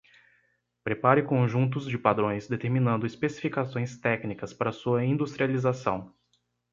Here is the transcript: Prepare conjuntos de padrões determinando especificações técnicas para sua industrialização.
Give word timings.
Prepare 0.83 1.21
conjuntos 1.21 1.85
de 1.85 1.95
padrões 1.95 2.47
determinando 2.47 3.05
especificações 3.05 3.95
técnicas 3.99 4.51
para 4.51 4.71
sua 4.71 5.05
industrialização. 5.05 6.11